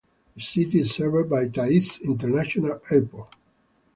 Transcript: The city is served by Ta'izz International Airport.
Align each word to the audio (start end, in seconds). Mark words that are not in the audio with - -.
The 0.35 0.41
city 0.41 0.79
is 0.79 0.95
served 0.95 1.29
by 1.29 1.47
Ta'izz 1.47 1.99
International 2.01 2.81
Airport. 2.89 3.35